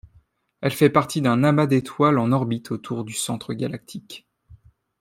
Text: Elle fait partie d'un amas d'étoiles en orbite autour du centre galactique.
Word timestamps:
Elle 0.61 0.71
fait 0.73 0.89
partie 0.89 1.21
d'un 1.21 1.43
amas 1.43 1.67
d'étoiles 1.67 2.17
en 2.17 2.31
orbite 2.31 2.71
autour 2.71 3.03
du 3.03 3.13
centre 3.13 3.53
galactique. 3.53 4.27